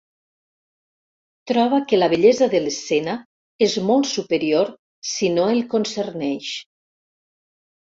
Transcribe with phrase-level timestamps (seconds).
[1.51, 3.15] Troba que la bellesa de l'escena
[3.67, 4.75] és molt superior
[5.13, 6.53] si no el concerneix.